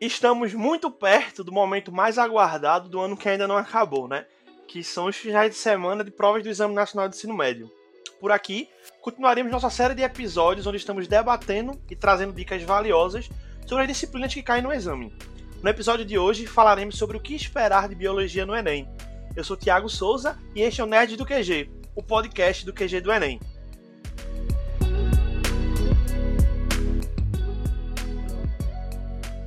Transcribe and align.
Estamos 0.00 0.52
muito 0.52 0.90
perto 0.90 1.44
do 1.44 1.52
momento 1.52 1.92
mais 1.92 2.18
aguardado 2.18 2.88
do 2.88 3.00
ano 3.00 3.16
que 3.16 3.28
ainda 3.28 3.46
não 3.46 3.56
acabou, 3.56 4.08
né? 4.08 4.26
Que 4.66 4.82
são 4.82 5.06
os 5.06 5.16
finais 5.16 5.50
de 5.50 5.56
semana 5.56 6.02
de 6.02 6.10
provas 6.10 6.42
do 6.42 6.48
Exame 6.48 6.74
Nacional 6.74 7.08
de 7.08 7.16
Ensino 7.16 7.34
Médio. 7.34 7.70
Por 8.20 8.32
aqui, 8.32 8.68
continuaremos 9.00 9.52
nossa 9.52 9.70
série 9.70 9.94
de 9.94 10.02
episódios 10.02 10.66
onde 10.66 10.78
estamos 10.78 11.06
debatendo 11.06 11.80
e 11.88 11.94
trazendo 11.94 12.32
dicas 12.32 12.62
valiosas 12.62 13.30
sobre 13.66 13.84
as 13.84 13.88
disciplinas 13.88 14.34
que 14.34 14.42
caem 14.42 14.62
no 14.62 14.72
exame. 14.72 15.14
No 15.62 15.70
episódio 15.70 16.04
de 16.04 16.18
hoje 16.18 16.46
falaremos 16.46 16.98
sobre 16.98 17.16
o 17.16 17.20
que 17.20 17.34
esperar 17.34 17.88
de 17.88 17.94
biologia 17.94 18.44
no 18.44 18.54
Enem. 18.54 18.88
Eu 19.36 19.44
sou 19.44 19.56
Tiago 19.56 19.88
Souza 19.88 20.38
e 20.54 20.62
este 20.62 20.80
é 20.80 20.84
o 20.84 20.86
Nerd 20.88 21.16
do 21.16 21.24
QG, 21.24 21.70
o 21.94 22.02
podcast 22.02 22.66
do 22.66 22.72
QG 22.72 23.00
do 23.00 23.12
Enem. 23.12 23.38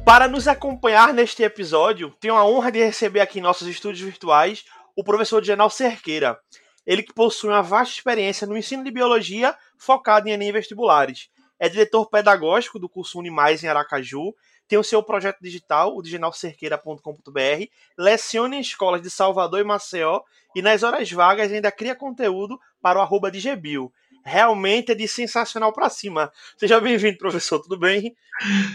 Para 0.08 0.26
nos 0.26 0.48
acompanhar 0.48 1.14
neste 1.14 1.44
episódio, 1.44 2.16
tenho 2.18 2.38
a 2.38 2.46
honra 2.46 2.72
de 2.72 2.80
receber 2.80 3.20
aqui 3.20 3.40
em 3.40 3.42
nossos 3.42 3.68
estúdios 3.68 4.00
virtuais 4.00 4.64
o 4.96 5.04
professor 5.04 5.44
Genal 5.44 5.70
Cerqueira. 5.70 6.40
Ele 6.86 7.04
que 7.04 7.14
possui 7.14 7.50
uma 7.50 7.62
vasta 7.62 7.96
experiência 7.96 8.48
no 8.48 8.56
ensino 8.56 8.86
de 8.86 8.90
biologia 8.90 9.54
focado 9.78 10.30
em 10.30 10.32
Enem 10.32 10.54
vestibulares. 10.54 11.28
É 11.60 11.68
diretor 11.68 12.10
pedagógico 12.10 12.80
do 12.80 12.88
curso 12.88 13.20
Unimais 13.20 13.62
em 13.66 13.68
Aracaju, 13.68 14.34
tem 14.66 14.80
o 14.80 14.84
seu 14.84 15.04
projeto 15.04 15.40
digital, 15.42 15.94
o 15.94 16.02
diginalcerqueira.com.br, 16.02 17.66
leciona 17.98 18.56
em 18.56 18.62
escolas 18.62 19.02
de 19.02 19.10
Salvador 19.10 19.60
e 19.60 19.66
Maceió 19.66 20.22
e 20.56 20.62
nas 20.62 20.84
horas 20.84 21.12
vagas 21.12 21.52
ainda 21.52 21.70
cria 21.70 21.94
conteúdo 21.94 22.58
para 22.82 22.98
o 22.98 23.02
arroba 23.02 23.30
Digebil 23.30 23.92
realmente 24.28 24.92
é 24.92 24.96
de 24.96 25.08
sensacional 25.08 25.72
para 25.72 25.90
cima. 25.90 26.32
Seja 26.58 26.80
bem-vindo, 26.82 27.18
professor, 27.18 27.60
tudo 27.60 27.80
bem? 27.80 28.14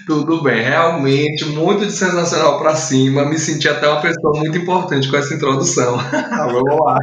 Tudo 0.06 0.43
bem, 0.43 0.62
realmente 0.62 1.45
muito 1.45 1.87
de 1.87 1.93
sensacional 1.93 2.59
para 2.59 2.74
cima. 2.74 3.24
Me 3.27 3.38
senti 3.38 3.69
até 3.69 3.87
uma 3.87 4.01
pessoa 4.01 4.38
muito 4.38 4.57
importante 4.57 5.10
com 5.10 5.16
essa 5.16 5.35
introdução. 5.35 5.99
Vamos 5.99 6.79
lá. 6.80 6.96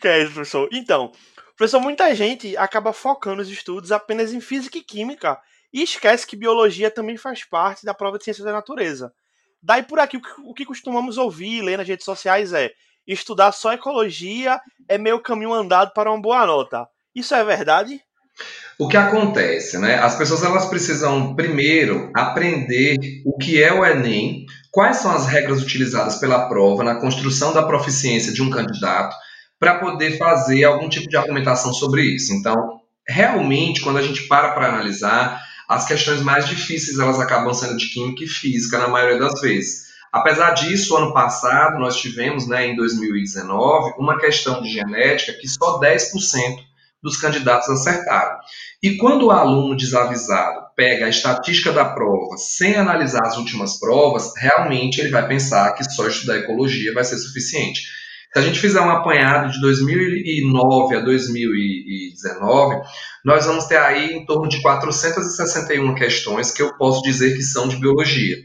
Que 0.00 0.08
é 0.08 0.22
isso, 0.22 0.32
professor. 0.32 0.68
Então, 0.72 1.12
professor, 1.56 1.80
muita 1.80 2.14
gente 2.14 2.56
acaba 2.56 2.92
focando 2.92 3.40
os 3.40 3.48
estudos 3.48 3.92
apenas 3.92 4.32
em 4.32 4.40
física 4.40 4.78
e 4.78 4.82
química 4.82 5.38
e 5.72 5.82
esquece 5.82 6.26
que 6.26 6.36
biologia 6.36 6.90
também 6.90 7.16
faz 7.16 7.44
parte 7.44 7.84
da 7.84 7.94
prova 7.94 8.18
de 8.18 8.24
ciência 8.24 8.44
da 8.44 8.52
natureza. 8.52 9.12
Daí 9.62 9.82
por 9.82 10.00
aqui 10.00 10.20
o 10.44 10.52
que 10.52 10.66
costumamos 10.66 11.18
ouvir 11.18 11.58
e 11.58 11.62
ler 11.62 11.78
nas 11.78 11.86
redes 11.86 12.04
sociais 12.04 12.52
é 12.52 12.72
estudar 13.06 13.52
só 13.52 13.72
ecologia 13.72 14.60
é 14.88 14.98
meio 14.98 15.20
caminho 15.20 15.52
andado 15.52 15.92
para 15.92 16.10
uma 16.10 16.20
boa 16.20 16.44
nota. 16.44 16.88
Isso 17.14 17.34
é 17.34 17.44
verdade? 17.44 18.00
O 18.78 18.88
que 18.88 18.96
acontece, 18.96 19.78
né? 19.78 19.96
As 19.96 20.16
pessoas 20.16 20.42
elas 20.42 20.66
precisam 20.66 21.34
primeiro 21.34 22.10
aprender 22.14 22.96
o 23.24 23.36
que 23.36 23.62
é 23.62 23.72
o 23.72 23.84
Enem, 23.84 24.46
quais 24.70 24.96
são 24.96 25.12
as 25.12 25.26
regras 25.26 25.62
utilizadas 25.62 26.16
pela 26.16 26.48
prova 26.48 26.82
na 26.82 26.96
construção 26.96 27.52
da 27.52 27.62
proficiência 27.62 28.32
de 28.32 28.42
um 28.42 28.50
candidato, 28.50 29.14
para 29.58 29.78
poder 29.78 30.18
fazer 30.18 30.64
algum 30.64 30.88
tipo 30.88 31.08
de 31.08 31.16
argumentação 31.16 31.72
sobre 31.72 32.02
isso. 32.02 32.32
Então, 32.32 32.80
realmente, 33.06 33.82
quando 33.82 33.98
a 33.98 34.02
gente 34.02 34.26
para 34.26 34.52
para 34.52 34.68
analisar, 34.68 35.40
as 35.68 35.86
questões 35.86 36.20
mais 36.20 36.48
difíceis 36.48 36.98
elas 36.98 37.20
acabam 37.20 37.54
sendo 37.54 37.76
de 37.76 37.86
química 37.90 38.24
e 38.24 38.26
física 38.26 38.78
na 38.78 38.88
maioria 38.88 39.18
das 39.18 39.40
vezes. 39.40 39.92
Apesar 40.12 40.50
disso, 40.50 40.96
ano 40.96 41.14
passado 41.14 41.78
nós 41.78 41.96
tivemos, 41.96 42.48
né, 42.48 42.66
em 42.66 42.76
2019, 42.76 43.94
uma 43.98 44.18
questão 44.18 44.60
de 44.60 44.70
genética 44.70 45.32
que 45.34 45.46
só 45.46 45.78
10% 45.78 46.71
dos 47.02 47.16
candidatos 47.16 47.68
acertaram. 47.68 48.36
E 48.82 48.96
quando 48.96 49.26
o 49.26 49.30
aluno 49.30 49.76
desavisado 49.76 50.60
pega 50.76 51.06
a 51.06 51.08
estatística 51.08 51.72
da 51.72 51.84
prova 51.84 52.36
sem 52.36 52.76
analisar 52.76 53.26
as 53.26 53.36
últimas 53.36 53.78
provas, 53.78 54.32
realmente 54.36 55.00
ele 55.00 55.10
vai 55.10 55.26
pensar 55.26 55.72
que 55.74 55.84
só 55.84 56.06
estudar 56.06 56.38
ecologia 56.38 56.94
vai 56.94 57.04
ser 57.04 57.18
suficiente. 57.18 57.82
Se 58.32 58.38
a 58.38 58.42
gente 58.42 58.60
fizer 58.60 58.80
um 58.80 58.90
apanhado 58.90 59.52
de 59.52 59.60
2009 59.60 60.96
a 60.96 61.00
2019, 61.00 62.80
nós 63.22 63.44
vamos 63.44 63.66
ter 63.66 63.76
aí 63.76 64.14
em 64.14 64.24
torno 64.24 64.48
de 64.48 64.62
461 64.62 65.94
questões 65.94 66.50
que 66.50 66.62
eu 66.62 66.74
posso 66.78 67.02
dizer 67.02 67.36
que 67.36 67.42
são 67.42 67.68
de 67.68 67.76
biologia. 67.76 68.36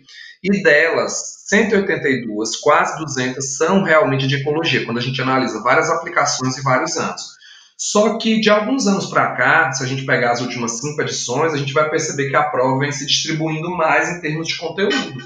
E 0.44 0.62
delas, 0.62 1.46
182, 1.48 2.58
quase 2.58 2.98
200, 3.00 3.58
são 3.58 3.82
realmente 3.82 4.28
de 4.28 4.36
ecologia, 4.36 4.86
quando 4.86 4.98
a 4.98 5.02
gente 5.02 5.22
analisa 5.22 5.64
várias 5.64 5.90
aplicações 5.90 6.58
e 6.58 6.62
vários 6.62 6.98
anos. 6.98 7.37
Só 7.78 8.18
que 8.18 8.42
de 8.42 8.50
alguns 8.50 8.88
anos 8.88 9.06
para 9.06 9.36
cá, 9.36 9.72
se 9.72 9.84
a 9.84 9.88
gente 9.88 10.04
pegar 10.04 10.32
as 10.32 10.42
últimas 10.42 10.80
cinco 10.80 11.00
edições, 11.02 11.54
a 11.54 11.58
gente 11.58 11.74
vai 11.74 11.88
perceber 11.90 12.30
que 12.30 12.36
a 12.36 12.50
prova 12.50 12.80
vem 12.80 12.92
se 12.92 13.06
distribuindo 13.06 13.70
mais 13.70 14.10
em 14.10 14.20
termos 14.20 14.48
de 14.48 14.58
conteúdo. 14.58 15.24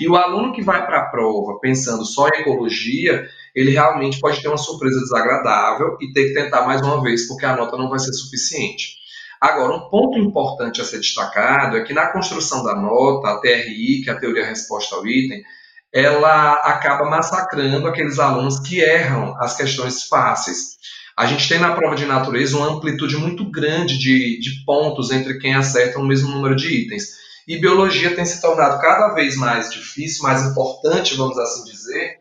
E 0.00 0.08
o 0.08 0.16
aluno 0.16 0.52
que 0.52 0.62
vai 0.62 0.84
para 0.84 0.98
a 0.98 1.06
prova 1.06 1.60
pensando 1.60 2.04
só 2.04 2.26
em 2.26 2.40
ecologia, 2.40 3.28
ele 3.54 3.70
realmente 3.70 4.18
pode 4.18 4.42
ter 4.42 4.48
uma 4.48 4.56
surpresa 4.56 4.98
desagradável 4.98 5.96
e 6.00 6.12
ter 6.12 6.28
que 6.28 6.34
tentar 6.34 6.62
mais 6.62 6.80
uma 6.82 7.00
vez, 7.00 7.28
porque 7.28 7.46
a 7.46 7.54
nota 7.54 7.76
não 7.76 7.88
vai 7.88 8.00
ser 8.00 8.12
suficiente. 8.12 8.96
Agora, 9.40 9.74
um 9.74 9.88
ponto 9.88 10.18
importante 10.18 10.80
a 10.80 10.84
ser 10.84 10.98
destacado 10.98 11.76
é 11.76 11.84
que 11.84 11.92
na 11.92 12.06
construção 12.12 12.64
da 12.64 12.74
nota, 12.74 13.28
a 13.28 13.40
TRI, 13.40 14.02
que 14.02 14.10
é 14.10 14.12
a 14.12 14.18
teoria 14.18 14.46
resposta 14.46 14.96
ao 14.96 15.06
item, 15.06 15.42
ela 15.92 16.54
acaba 16.54 17.08
massacrando 17.08 17.86
aqueles 17.86 18.18
alunos 18.18 18.58
que 18.60 18.80
erram 18.80 19.36
as 19.38 19.56
questões 19.56 20.04
fáceis. 20.04 20.78
A 21.16 21.26
gente 21.26 21.48
tem 21.48 21.58
na 21.58 21.74
prova 21.74 21.94
de 21.94 22.06
natureza 22.06 22.56
uma 22.56 22.68
amplitude 22.68 23.16
muito 23.16 23.50
grande 23.50 23.98
de, 23.98 24.40
de 24.40 24.64
pontos 24.64 25.10
entre 25.10 25.38
quem 25.38 25.54
acerta 25.54 25.98
o 25.98 26.06
mesmo 26.06 26.30
número 26.30 26.56
de 26.56 26.68
itens. 26.68 27.20
E 27.46 27.58
biologia 27.58 28.14
tem 28.14 28.24
se 28.24 28.40
tornado 28.40 28.80
cada 28.80 29.14
vez 29.14 29.36
mais 29.36 29.70
difícil, 29.72 30.22
mais 30.22 30.42
importante, 30.42 31.16
vamos 31.16 31.36
assim 31.38 31.64
dizer, 31.64 32.18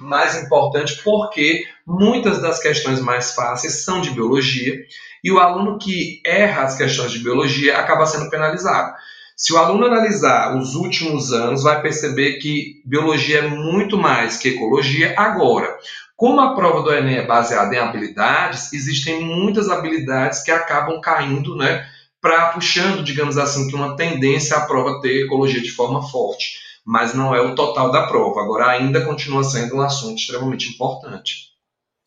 mais 0.00 0.42
importante 0.42 1.00
porque 1.02 1.64
muitas 1.86 2.40
das 2.40 2.60
questões 2.60 3.00
mais 3.00 3.32
fáceis 3.32 3.84
são 3.84 4.00
de 4.00 4.10
biologia 4.10 4.78
e 5.22 5.30
o 5.30 5.38
aluno 5.38 5.78
que 5.78 6.20
erra 6.24 6.64
as 6.64 6.76
questões 6.76 7.12
de 7.12 7.20
biologia 7.20 7.78
acaba 7.78 8.04
sendo 8.04 8.28
penalizado. 8.28 8.94
Se 9.36 9.52
o 9.52 9.58
aluno 9.58 9.86
analisar 9.86 10.56
os 10.56 10.74
últimos 10.76 11.32
anos, 11.32 11.64
vai 11.64 11.82
perceber 11.82 12.34
que 12.34 12.82
biologia 12.84 13.38
é 13.38 13.48
muito 13.48 13.98
mais 13.98 14.36
que 14.36 14.50
ecologia 14.50 15.14
agora. 15.18 15.76
Como 16.16 16.40
a 16.40 16.54
prova 16.54 16.82
do 16.82 16.92
Enem 16.92 17.16
é 17.16 17.26
baseada 17.26 17.74
em 17.74 17.78
habilidades, 17.78 18.72
existem 18.72 19.24
muitas 19.24 19.68
habilidades 19.68 20.42
que 20.44 20.52
acabam 20.52 21.00
caindo, 21.00 21.56
né, 21.56 21.84
para 22.20 22.52
puxando, 22.52 23.02
digamos 23.02 23.36
assim, 23.36 23.68
que 23.68 23.74
uma 23.74 23.96
tendência 23.96 24.56
à 24.56 24.66
prova 24.66 25.00
ter 25.00 25.24
ecologia 25.24 25.60
de 25.60 25.70
forma 25.70 26.00
forte, 26.08 26.54
mas 26.84 27.12
não 27.12 27.34
é 27.34 27.40
o 27.40 27.56
total 27.56 27.90
da 27.90 28.06
prova. 28.06 28.40
Agora 28.40 28.68
ainda 28.68 29.04
continua 29.04 29.42
sendo 29.42 29.76
um 29.76 29.82
assunto 29.82 30.18
extremamente 30.18 30.68
importante. 30.72 31.52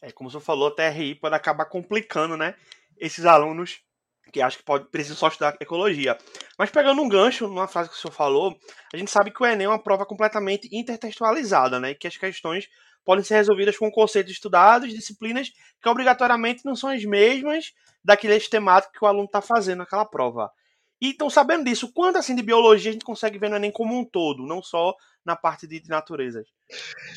É, 0.02 0.12
como 0.12 0.30
o 0.30 0.32
senhor 0.32 0.42
falou, 0.42 0.70
a 0.70 0.72
TRI 0.72 1.16
pode 1.16 1.36
acabar 1.36 1.66
complicando, 1.66 2.38
né, 2.38 2.56
esses 2.98 3.26
alunos 3.26 3.80
que 4.32 4.42
acham 4.42 4.60
que 4.60 4.66
pode, 4.66 4.86
precisam 4.90 5.18
só 5.18 5.28
estudar 5.28 5.56
ecologia. 5.60 6.18
Mas 6.58 6.70
pegando 6.70 7.02
um 7.02 7.10
gancho 7.10 7.48
numa 7.48 7.68
frase 7.68 7.90
que 7.90 7.96
o 7.96 7.98
senhor 7.98 8.14
falou, 8.14 8.58
a 8.94 8.98
gente 8.98 9.12
sabe 9.12 9.32
que 9.32 9.42
o 9.42 9.46
Enem 9.46 9.66
é 9.66 9.70
uma 9.70 9.82
prova 9.82 10.06
completamente 10.06 10.68
intertextualizada, 10.72 11.80
né, 11.80 11.94
que 11.94 12.08
as 12.08 12.18
questões 12.18 12.68
podem 13.06 13.24
ser 13.24 13.36
resolvidas 13.36 13.78
com 13.78 13.90
conceitos 13.90 14.34
estudados, 14.34 14.90
disciplinas 14.90 15.50
que 15.82 15.90
obrigatoriamente 15.90 16.66
não 16.66 16.76
são 16.76 16.90
as 16.90 17.04
mesmas 17.06 17.72
daquele 18.04 18.34
eixo 18.34 18.50
temático 18.50 18.94
que 18.94 19.04
o 19.04 19.08
aluno 19.08 19.26
está 19.26 19.42
fazendo 19.42 19.80
naquela 19.80 20.06
prova. 20.06 20.52
E 21.02 21.10
então, 21.10 21.30
sabendo 21.30 21.66
disso, 21.66 21.92
quanto 21.94 22.18
assim 22.18 22.36
de 22.36 22.42
biologia 22.42 22.90
a 22.90 22.94
gente 22.94 23.06
consegue 23.06 23.38
ver 23.38 23.50
no 23.50 23.56
Enem 23.56 23.72
como 23.72 23.98
um 23.98 24.04
todo, 24.04 24.46
não 24.46 24.62
só 24.64 24.96
na 25.26 25.36
parte 25.36 25.68
de, 25.68 25.84
natureza? 25.88 26.44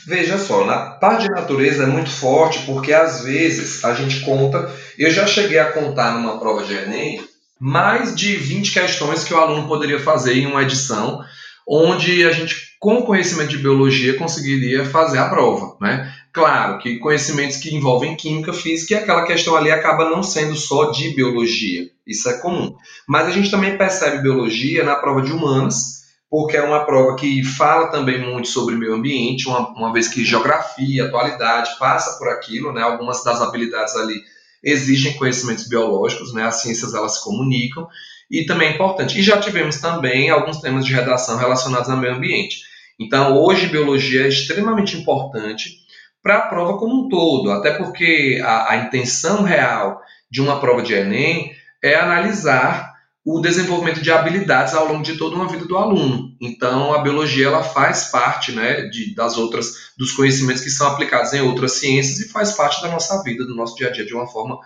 Veja 0.07 0.37
só, 0.39 0.65
na 0.65 0.91
parte 0.93 1.23
de 1.23 1.31
natureza 1.31 1.85
é 1.85 1.87
muito 1.87 2.11
forte 2.11 2.65
porque 2.67 2.93
às 2.93 3.23
vezes 3.25 3.85
a 3.85 3.95
gente 3.95 4.21
conta, 4.21 4.71
eu 4.99 5.11
já 5.11 5.27
cheguei 5.27 5.59
a 5.59 5.73
contar 5.73 6.15
numa 6.15 6.39
prova 6.39 6.65
de 6.65 6.75
Enem 6.75 7.25
mais 7.59 8.15
de 8.15 8.37
20 8.37 8.73
questões 8.73 9.23
que 9.23 9.35
o 9.35 9.37
aluno 9.37 9.69
poderia 9.69 10.01
fazer 10.01 10.35
em 10.35 10.47
uma 10.47 10.63
edição, 10.63 11.23
onde 11.67 12.25
a 12.25 12.33
gente 12.33 12.71
com 12.81 13.03
conhecimento 13.03 13.51
de 13.51 13.59
biologia 13.59 14.17
conseguiria 14.17 14.87
fazer 14.87 15.19
a 15.19 15.29
prova, 15.29 15.77
né? 15.81 16.11
Claro 16.33 16.79
que 16.79 16.99
conhecimentos 16.99 17.59
que 17.59 17.75
envolvem 17.75 18.17
química, 18.17 18.53
física 18.53 18.95
e 18.95 18.97
aquela 18.97 19.25
questão 19.25 19.55
ali 19.55 19.71
acaba 19.71 20.09
não 20.09 20.23
sendo 20.23 20.57
só 20.57 20.91
de 20.91 21.11
biologia. 21.11 21.91
Isso 22.07 22.29
é 22.31 22.39
comum. 22.39 22.75
Mas 23.07 23.27
a 23.27 23.31
gente 23.31 23.51
também 23.51 23.77
percebe 23.77 24.23
biologia 24.23 24.83
na 24.83 24.95
prova 24.95 25.21
de 25.21 25.31
humanas, 25.31 26.05
porque 26.31 26.57
é 26.57 26.63
uma 26.63 26.87
prova 26.87 27.17
que 27.17 27.45
fala 27.45 27.89
também 27.89 28.25
muito 28.25 28.49
sobre 28.49 28.77
meio 28.77 28.95
ambiente, 28.95 29.47
uma, 29.47 29.69
uma 29.71 29.93
vez 29.93 30.09
que 30.09 30.25
geografia, 30.25 31.05
atualidade 31.05 31.79
passa 31.79 32.17
por 32.17 32.29
aquilo, 32.29 32.73
né? 32.73 32.81
Algumas 32.81 33.23
das 33.23 33.43
habilidades 33.43 33.95
ali 33.95 34.23
exigem 34.63 35.17
conhecimentos 35.19 35.69
biológicos, 35.69 36.33
né? 36.33 36.45
As 36.45 36.63
ciências 36.63 36.95
elas 36.95 37.17
se 37.17 37.25
comunicam 37.25 37.87
e 38.31 38.45
também 38.47 38.69
é 38.69 38.75
importante. 38.75 39.19
E 39.19 39.23
já 39.23 39.41
tivemos 39.41 39.79
também 39.81 40.31
alguns 40.31 40.61
temas 40.61 40.85
de 40.85 40.93
redação 40.93 41.37
relacionados 41.37 41.91
ao 41.91 41.97
meio 41.97 42.15
ambiente. 42.15 42.61
Então, 42.99 43.37
hoje, 43.37 43.67
biologia 43.67 44.25
é 44.25 44.29
extremamente 44.29 44.97
importante 44.97 45.81
para 46.23 46.37
a 46.37 46.43
prova 46.43 46.79
como 46.79 47.07
um 47.07 47.09
todo, 47.09 47.51
até 47.51 47.73
porque 47.73 48.41
a, 48.45 48.73
a 48.73 48.77
intenção 48.77 49.43
real 49.43 50.01
de 50.31 50.41
uma 50.41 50.61
prova 50.61 50.83
de 50.83 50.95
Enem 50.95 51.53
é 51.83 51.95
analisar 51.95 52.91
o 53.25 53.41
desenvolvimento 53.41 54.01
de 54.01 54.11
habilidades 54.11 54.75
ao 54.75 54.87
longo 54.87 55.03
de 55.03 55.17
toda 55.17 55.37
uma 55.37 55.49
vida 55.49 55.67
do 55.67 55.77
aluno. 55.77 56.37
Então, 56.41 56.95
a 56.95 57.03
biologia 57.03 57.47
ela 57.47 57.63
faz 57.63 58.05
parte, 58.11 58.53
né, 58.53 58.83
de, 58.89 59.15
das 59.15 59.37
outras 59.37 59.93
dos 59.97 60.13
conhecimentos 60.13 60.63
que 60.63 60.71
são 60.71 60.87
aplicados 60.89 61.33
em 61.33 61.41
outras 61.41 61.73
ciências 61.73 62.19
e 62.21 62.31
faz 62.31 62.53
parte 62.53 62.81
da 62.83 62.89
nossa 62.89 63.23
vida, 63.23 63.45
do 63.45 63.55
nosso 63.55 63.77
dia 63.77 63.89
a 63.89 63.93
dia 63.93 64.07
de 64.07 64.15
uma 64.15 64.27
forma 64.27 64.59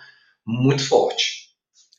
muito 0.47 0.87
forte. 0.87 1.49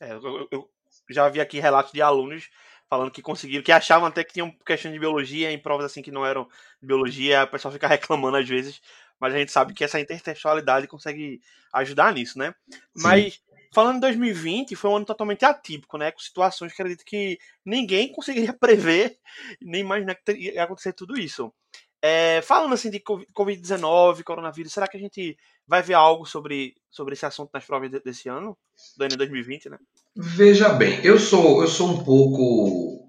É, 0.00 0.12
eu, 0.12 0.48
eu, 0.50 0.68
já 1.10 1.28
vi 1.28 1.40
aqui 1.40 1.58
relatos 1.58 1.92
de 1.92 2.02
alunos 2.02 2.48
falando 2.88 3.10
que 3.10 3.22
conseguiram, 3.22 3.64
que 3.64 3.72
achavam 3.72 4.06
até 4.06 4.22
que 4.22 4.32
tinham 4.32 4.50
questão 4.64 4.92
de 4.92 4.98
biologia 4.98 5.50
em 5.50 5.58
provas 5.58 5.86
assim 5.86 6.02
que 6.02 6.12
não 6.12 6.24
eram 6.24 6.44
de 6.80 6.86
biologia, 6.86 7.44
o 7.44 7.48
pessoal 7.48 7.72
fica 7.72 7.88
reclamando 7.88 8.36
às 8.36 8.48
vezes, 8.48 8.80
mas 9.18 9.34
a 9.34 9.38
gente 9.38 9.50
sabe 9.50 9.74
que 9.74 9.84
essa 9.84 10.00
intertextualidade 10.00 10.86
consegue 10.86 11.40
ajudar 11.72 12.12
nisso, 12.12 12.38
né? 12.38 12.54
Sim. 12.70 12.80
Mas 13.02 13.40
falando 13.72 13.96
em 13.96 14.00
2020, 14.00 14.76
foi 14.76 14.90
um 14.90 14.96
ano 14.96 15.04
totalmente 15.04 15.44
atípico, 15.44 15.98
né? 15.98 16.10
Com 16.10 16.20
situações 16.20 16.72
que 16.72 16.80
acredito 16.80 17.04
que 17.04 17.38
ninguém 17.64 18.10
conseguiria 18.12 18.52
prever, 18.52 19.18
nem 19.60 19.80
imaginar 19.80 20.14
que 20.14 20.32
ia 20.32 20.62
acontecer 20.62 20.92
tudo 20.92 21.18
isso. 21.18 21.52
É, 22.02 22.40
falando 22.42 22.74
assim 22.74 22.90
de 22.90 23.00
Covid-19, 23.00 24.22
coronavírus, 24.22 24.72
será 24.72 24.86
que 24.86 24.96
a 24.96 25.00
gente 25.00 25.36
vai 25.66 25.82
ver 25.82 25.94
algo 25.94 26.24
sobre, 26.24 26.74
sobre 26.90 27.14
esse 27.14 27.26
assunto 27.26 27.50
nas 27.52 27.64
provas 27.64 27.90
desse 27.90 28.28
ano, 28.28 28.56
do 28.96 29.04
ano 29.04 29.16
2020, 29.16 29.70
né? 29.70 29.78
Veja 30.14 30.68
bem, 30.68 31.04
eu 31.04 31.18
sou 31.18 31.62
eu 31.62 31.68
sou 31.68 31.88
um 31.90 32.04
pouco 32.04 33.06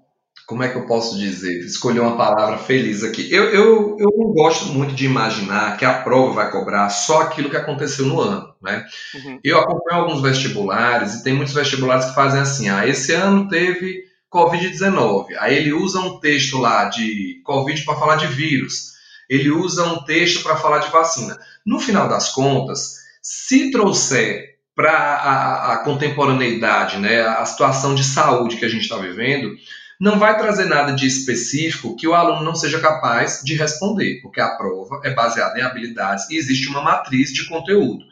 como 0.48 0.62
é 0.62 0.68
que 0.70 0.78
eu 0.78 0.86
posso 0.86 1.18
dizer? 1.18 1.60
Escolher 1.60 2.00
uma 2.00 2.16
palavra 2.16 2.56
feliz 2.56 3.04
aqui. 3.04 3.30
Eu, 3.30 3.50
eu, 3.50 3.96
eu 4.00 4.08
não 4.16 4.32
gosto 4.32 4.72
muito 4.72 4.94
de 4.94 5.04
imaginar 5.04 5.76
que 5.76 5.84
a 5.84 6.02
prova 6.02 6.32
vai 6.32 6.50
cobrar 6.50 6.88
só 6.88 7.20
aquilo 7.20 7.50
que 7.50 7.56
aconteceu 7.56 8.06
no 8.06 8.18
ano. 8.18 8.54
Né? 8.62 8.82
Uhum. 9.14 9.38
Eu 9.44 9.58
acompanho 9.58 10.00
alguns 10.00 10.22
vestibulares 10.22 11.16
e 11.16 11.22
tem 11.22 11.34
muitos 11.34 11.52
vestibulares 11.52 12.06
que 12.06 12.14
fazem 12.14 12.40
assim: 12.40 12.70
ah, 12.70 12.86
esse 12.86 13.12
ano 13.12 13.46
teve 13.46 14.07
Covid-19. 14.32 15.26
Aí 15.38 15.56
ele 15.56 15.72
usa 15.72 16.00
um 16.00 16.20
texto 16.20 16.58
lá 16.58 16.84
de 16.86 17.40
Covid 17.44 17.82
para 17.84 17.96
falar 17.96 18.16
de 18.16 18.26
vírus. 18.26 18.92
Ele 19.28 19.50
usa 19.50 19.84
um 19.84 20.02
texto 20.04 20.42
para 20.42 20.56
falar 20.56 20.78
de 20.78 20.90
vacina. 20.90 21.38
No 21.64 21.78
final 21.78 22.08
das 22.08 22.30
contas, 22.30 22.96
se 23.22 23.70
trouxer 23.70 24.58
para 24.74 24.92
a, 24.92 25.72
a, 25.72 25.78
contemporaneidade, 25.78 26.98
né, 26.98 27.22
a 27.22 27.44
situação 27.44 27.94
de 27.94 28.04
saúde 28.04 28.56
que 28.56 28.64
a 28.64 28.68
gente 28.68 28.82
está 28.82 28.96
vivendo, 28.96 29.56
não 30.00 30.18
vai 30.18 30.38
trazer 30.38 30.66
nada 30.66 30.92
de 30.92 31.06
específico 31.06 31.96
que 31.96 32.06
o 32.06 32.14
aluno 32.14 32.44
não 32.44 32.54
seja 32.54 32.78
capaz 32.80 33.42
de 33.42 33.56
responder, 33.56 34.20
porque 34.22 34.40
a 34.40 34.50
prova 34.56 35.00
é 35.02 35.12
baseada 35.12 35.58
em 35.58 35.62
habilidades 35.62 36.30
e 36.30 36.36
existe 36.36 36.68
uma 36.68 36.80
matriz 36.80 37.32
de 37.32 37.48
conteúdo. 37.48 38.04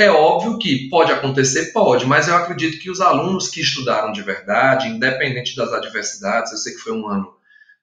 É 0.00 0.10
óbvio 0.10 0.56
que 0.56 0.88
pode 0.88 1.12
acontecer, 1.12 1.74
pode, 1.74 2.06
mas 2.06 2.26
eu 2.26 2.34
acredito 2.34 2.78
que 2.78 2.90
os 2.90 3.02
alunos 3.02 3.48
que 3.48 3.60
estudaram 3.60 4.12
de 4.12 4.22
verdade, 4.22 4.88
independente 4.88 5.54
das 5.54 5.74
adversidades, 5.74 6.52
eu 6.52 6.56
sei 6.56 6.72
que 6.72 6.80
foi 6.80 6.94
um 6.94 7.06
ano 7.06 7.30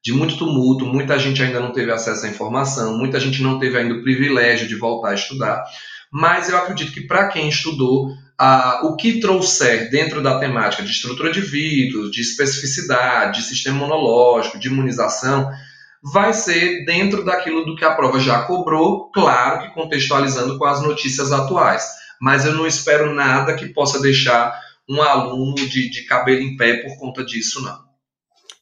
de 0.03 0.11
muito 0.13 0.35
tumulto, 0.35 0.83
muita 0.83 1.19
gente 1.19 1.43
ainda 1.43 1.59
não 1.59 1.71
teve 1.71 1.91
acesso 1.91 2.25
à 2.25 2.29
informação, 2.29 2.97
muita 2.97 3.19
gente 3.19 3.39
não 3.39 3.59
teve 3.59 3.77
ainda 3.77 3.93
o 3.93 4.01
privilégio 4.01 4.67
de 4.67 4.73
voltar 4.73 5.09
a 5.09 5.13
estudar, 5.13 5.63
mas 6.11 6.49
eu 6.49 6.57
acredito 6.57 6.91
que 6.91 7.01
para 7.01 7.27
quem 7.27 7.49
estudou, 7.49 8.09
o 8.81 8.95
que 8.95 9.19
trouxer 9.19 9.91
dentro 9.91 10.19
da 10.19 10.39
temática 10.39 10.81
de 10.81 10.89
estrutura 10.89 11.31
de 11.31 11.41
vírus, 11.41 12.09
de 12.09 12.21
especificidade, 12.21 13.41
de 13.41 13.45
sistema 13.45 13.77
imunológico, 13.77 14.57
de 14.57 14.69
imunização, 14.69 15.51
vai 16.01 16.33
ser 16.33 16.83
dentro 16.83 17.23
daquilo 17.23 17.63
do 17.63 17.75
que 17.75 17.85
a 17.85 17.93
prova 17.93 18.19
já 18.19 18.41
cobrou, 18.41 19.11
claro 19.11 19.61
que 19.61 19.73
contextualizando 19.75 20.57
com 20.57 20.65
as 20.65 20.81
notícias 20.81 21.31
atuais. 21.31 22.06
Mas 22.21 22.45
eu 22.45 22.53
não 22.53 22.65
espero 22.65 23.13
nada 23.13 23.55
que 23.55 23.67
possa 23.67 24.01
deixar 24.01 24.59
um 24.89 25.01
aluno 25.01 25.55
de, 25.55 25.89
de 25.89 26.05
cabelo 26.05 26.41
em 26.41 26.55
pé 26.55 26.77
por 26.77 26.97
conta 26.97 27.23
disso, 27.23 27.61
não. 27.61 27.87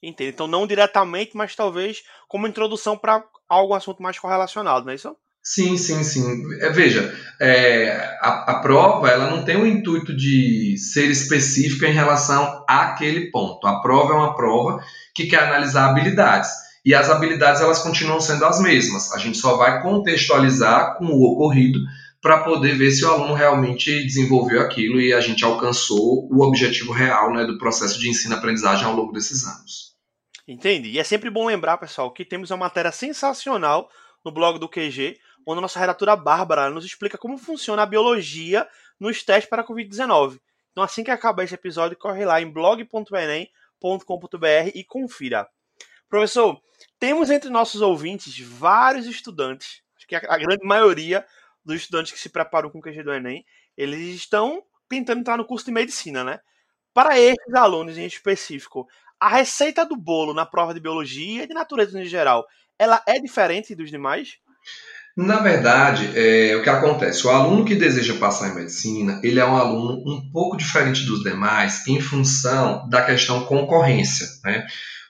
Entendo. 0.01 0.29
Então, 0.29 0.47
não 0.47 0.67
diretamente, 0.67 1.31
mas 1.35 1.55
talvez 1.55 2.03
como 2.27 2.47
introdução 2.47 2.97
para 2.97 3.23
algum 3.47 3.73
assunto 3.73 4.01
mais 4.01 4.19
correlacionado, 4.19 4.85
não 4.85 4.91
é 4.91 4.95
isso? 4.95 5.15
Sim, 5.43 5.77
sim, 5.77 6.03
sim. 6.03 6.43
É, 6.59 6.71
veja, 6.71 7.13
é, 7.39 8.17
a, 8.19 8.51
a, 8.51 8.59
prova 8.61 9.07
ela 9.09 9.29
não 9.29 9.45
tem 9.45 9.55
o 9.55 9.65
intuito 9.65 10.15
de 10.15 10.75
ser 10.77 11.11
específica 11.11 11.87
em 11.87 11.93
relação 11.93 12.65
àquele 12.67 13.29
ponto. 13.29 13.67
A 13.67 13.79
prova 13.79 14.13
é 14.13 14.15
uma 14.15 14.35
prova 14.35 14.83
que 15.13 15.27
quer 15.27 15.43
analisar 15.43 15.89
habilidades. 15.89 16.49
E 16.83 16.95
as 16.95 17.11
habilidades 17.11 17.61
elas 17.61 17.79
continuam 17.79 18.19
sendo 18.19 18.43
as 18.43 18.59
mesmas. 18.59 19.11
A 19.13 19.19
gente 19.19 19.37
só 19.37 19.55
vai 19.55 19.83
contextualizar 19.83 20.97
com 20.97 21.05
o 21.05 21.23
ocorrido 21.31 21.79
para 22.25 22.43
poder 22.43 22.75
ver 22.75 22.89
se 22.89 23.05
o 23.05 23.07
aluno 23.07 23.35
realmente 23.35 24.03
desenvolveu 24.03 24.59
aquilo 24.59 24.99
e 24.99 25.13
a 25.13 25.21
gente 25.21 25.45
alcançou 25.45 26.27
o 26.33 26.41
objetivo 26.41 26.91
real 26.91 27.31
né, 27.31 27.45
do 27.45 27.59
processo 27.59 27.99
de 27.99 28.09
ensino-aprendizagem 28.09 28.83
ao 28.83 28.95
longo 28.95 29.13
desses 29.13 29.45
anos. 29.45 29.95
Entendi. 30.47 30.89
E 30.89 30.97
é 30.97 31.03
sempre 31.03 31.29
bom 31.29 31.45
lembrar, 31.45 31.77
pessoal, 31.77 32.11
que 32.11 32.25
temos 32.25 32.49
uma 32.49 32.57
matéria 32.57 32.91
sensacional 32.91 33.91
no 34.25 34.31
blog 34.31 34.57
do 34.57 34.67
QG, 34.67 35.19
onde 35.45 35.59
a 35.59 35.61
nossa 35.61 35.79
redatora 35.79 36.15
Bárbara 36.15 36.67
nos 36.71 36.83
explica 36.83 37.15
como 37.15 37.37
funciona 37.37 37.83
a 37.83 37.85
biologia 37.85 38.67
nos 38.99 39.21
testes 39.21 39.47
para 39.47 39.61
a 39.61 39.67
Covid-19. 39.67 40.39
Então, 40.71 40.83
assim 40.83 41.03
que 41.03 41.11
acabar 41.11 41.43
esse 41.43 41.53
episódio, 41.53 41.95
corre 41.95 42.25
lá 42.25 42.41
em 42.41 42.49
blog.enem.com.br 42.49 44.71
e 44.73 44.83
confira. 44.83 45.47
Professor, 46.09 46.59
temos 46.99 47.29
entre 47.29 47.51
nossos 47.51 47.83
ouvintes 47.83 48.39
vários 48.39 49.05
estudantes, 49.05 49.83
acho 49.95 50.07
que 50.07 50.15
a 50.15 50.37
grande 50.39 50.65
maioria 50.65 51.23
dos 51.65 51.81
estudantes 51.81 52.11
que 52.11 52.19
se 52.19 52.29
preparam 52.29 52.69
com 52.69 52.79
o 52.79 52.81
QG 52.81 53.03
do 53.03 53.13
Enem, 53.13 53.43
eles 53.75 54.15
estão 54.15 54.61
tentando 54.87 55.21
entrar 55.21 55.37
no 55.37 55.45
curso 55.45 55.65
de 55.65 55.71
medicina, 55.71 56.23
né? 56.23 56.39
Para 56.93 57.19
esses 57.19 57.53
alunos 57.53 57.97
em 57.97 58.05
específico, 58.05 58.87
a 59.19 59.27
receita 59.27 59.85
do 59.85 59.97
bolo 59.97 60.33
na 60.33 60.45
prova 60.45 60.73
de 60.73 60.79
biologia 60.79 61.43
e 61.43 61.47
de 61.47 61.53
natureza 61.53 61.99
em 61.99 62.05
geral, 62.05 62.45
ela 62.77 63.01
é 63.07 63.19
diferente 63.19 63.75
dos 63.75 63.89
demais? 63.89 64.37
Na 65.17 65.39
verdade, 65.39 66.11
é, 66.13 66.55
o 66.57 66.61
que 66.61 66.69
acontece? 66.69 67.25
O 67.25 67.29
aluno 67.29 67.63
que 67.63 67.73
deseja 67.73 68.15
passar 68.19 68.49
em 68.49 68.55
medicina, 68.55 69.19
ele 69.23 69.39
é 69.39 69.45
um 69.45 69.55
aluno 69.55 70.03
um 70.05 70.29
pouco 70.29 70.57
diferente 70.57 71.05
dos 71.05 71.23
demais 71.23 71.87
em 71.87 72.01
função 72.01 72.87
da 72.89 73.01
questão 73.01 73.45
concorrência. 73.45 74.27
Né? 74.43 74.65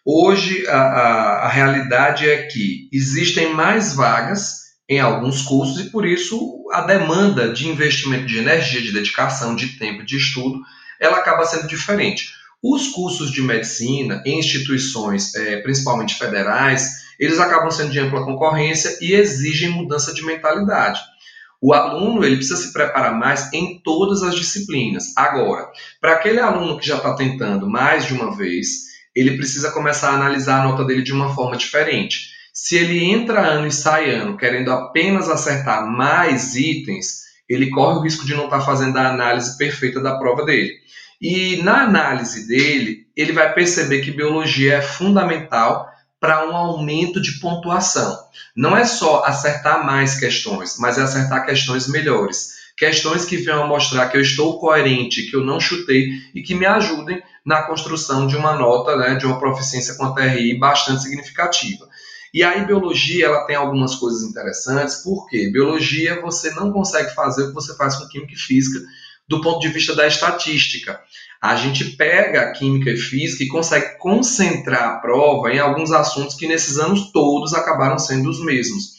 Hoje, 0.06 0.68
a, 0.68 0.78
a, 0.78 1.46
a 1.46 1.50
realidade 1.50 2.30
é 2.30 2.44
que 2.44 2.88
existem 2.94 3.51
mais 3.54 3.96
vagas 3.96 4.64
em 4.88 5.00
alguns 5.00 5.42
cursos 5.42 5.80
e, 5.80 5.90
por 5.90 6.06
isso, 6.06 6.64
a 6.72 6.82
demanda 6.82 7.52
de 7.52 7.68
investimento 7.68 8.26
de 8.26 8.38
energia, 8.38 8.82
de 8.82 8.92
dedicação, 8.92 9.56
de 9.56 9.80
tempo, 9.80 10.06
de 10.06 10.18
estudo, 10.18 10.62
ela 11.00 11.18
acaba 11.18 11.46
sendo 11.46 11.68
diferente. 11.68 12.30
Os 12.62 12.88
cursos 12.88 13.32
de 13.32 13.42
medicina 13.42 14.22
em 14.26 14.40
instituições, 14.40 15.34
é, 15.36 15.62
principalmente 15.62 16.16
federais, 16.16 17.06
eles 17.20 17.40
acabam 17.40 17.72
sendo 17.72 17.92
de 17.92 18.00
ampla 18.00 18.24
concorrência 18.26 18.98
e 19.01 19.13
exigem 19.13 19.70
mudança 19.70 20.13
de 20.13 20.24
mentalidade. 20.24 21.00
O 21.62 21.74
aluno 21.74 22.24
ele 22.24 22.36
precisa 22.36 22.58
se 22.58 22.74
preparar 22.74 23.18
mais 23.18 23.51
em 23.54 23.80
todas 23.84 24.22
as 24.22 24.36
disciplinas. 24.36 25.13
Agora, 25.15 25.68
para 26.00 26.13
aquele 26.13 26.39
aluno 26.39 26.77
que 26.77 26.88
já 26.88 26.98
está 26.98 27.15
tentando 27.15 27.68
mais 27.68 28.06
de 28.06 28.13
uma 28.13 28.36
vez, 28.36 28.86
ele 29.15 29.38
precisa 29.38 29.72
começar 29.72 30.12
a 30.12 30.15
analisar 30.15 30.62
a 30.62 30.63
nota 30.65 30.84
dele 30.84 31.01
de 31.01 31.13
uma 31.13 31.34
forma 31.34 31.56
diferente. 31.56 32.35
Se 32.57 32.77
ele 32.77 33.03
entra 33.03 33.45
ano 33.45 33.67
e 33.67 33.71
sai 33.71 34.09
ano 34.09 34.38
querendo 34.38 34.71
apenas 34.71 35.27
acertar 35.27 35.85
mais 35.85 36.55
itens, 36.55 37.25
ele 37.50 37.69
corre 37.69 38.00
o 38.00 38.01
risco 38.01 38.25
de 38.25 38.33
não 38.33 38.45
estar 38.45 38.59
tá 38.59 38.65
fazendo 38.65 38.95
a 38.95 39.09
análise 39.09 39.57
perfeita 39.57 40.00
da 40.00 40.17
prova 40.17 40.45
dele. 40.45 40.74
E 41.21 41.62
na 41.63 41.83
análise 41.83 42.47
dele, 42.47 43.07
ele 43.13 43.33
vai 43.33 43.53
perceber 43.53 44.00
que 44.00 44.09
biologia 44.09 44.75
é 44.75 44.81
fundamental 44.81 45.85
para 46.17 46.50
um 46.50 46.55
aumento 46.55 47.21
de 47.21 47.41
pontuação. 47.41 48.17
Não 48.55 48.75
é 48.75 48.85
só 48.85 49.25
acertar 49.25 49.85
mais 49.85 50.17
questões, 50.17 50.77
mas 50.79 50.97
é 50.97 51.01
acertar 51.01 51.45
questões 51.45 51.89
melhores. 51.89 52.55
Questões 52.77 53.25
que 53.25 53.35
venham 53.35 53.63
a 53.63 53.67
mostrar 53.67 54.07
que 54.07 54.15
eu 54.15 54.21
estou 54.21 54.59
coerente, 54.59 55.29
que 55.29 55.35
eu 55.35 55.43
não 55.43 55.59
chutei 55.59 56.07
e 56.33 56.41
que 56.41 56.55
me 56.55 56.65
ajudem 56.65 57.21
na 57.45 57.63
construção 57.63 58.25
de 58.25 58.38
uma 58.38 58.53
nota, 58.53 58.95
né, 58.95 59.15
de 59.15 59.25
uma 59.25 59.39
proficiência 59.39 59.95
com 59.95 60.05
a 60.05 60.13
TRI 60.13 60.57
bastante 60.57 61.03
significativa. 61.03 61.85
E 62.36 62.44
aí, 62.44 62.65
biologia, 62.65 63.27
ela 63.27 63.46
tem 63.46 63.56
algumas 63.56 63.96
coisas 63.96 64.22
interessantes, 64.22 64.98
porque 64.98 65.50
biologia 65.54 66.20
você 66.20 66.51
não 66.51 66.70
consegue 66.70 67.15
fazer 67.15 67.44
o 67.44 67.48
que 67.48 67.54
você 67.54 67.74
faz 67.77 67.96
com 67.96 68.10
química 68.10 68.34
e 68.34 68.38
física 68.38 68.82
do 69.25 69.39
ponto 69.39 69.62
de 69.62 69.70
vista 69.70 69.96
da 69.96 70.06
estatística. 70.06 71.00
A 71.42 71.56
gente 71.56 71.92
pega 71.92 72.42
a 72.42 72.51
química 72.51 72.89
e 72.89 72.98
física 72.98 73.42
e 73.42 73.48
consegue 73.48 73.98
concentrar 74.00 74.84
a 74.84 74.98
prova 74.98 75.50
em 75.50 75.60
alguns 75.60 75.94
assuntos 75.94 76.36
que 76.36 76.46
nesses 76.46 76.77
anos 76.77 77.10
todos 77.13 77.54
acabaram 77.54 77.98
sendo 77.98 78.30
os 78.30 78.44
mesmos. 78.44 78.96